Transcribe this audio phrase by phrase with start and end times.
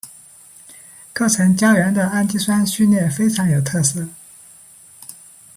[1.13, 4.07] 构成胶原的氨基酸序列非常有特色。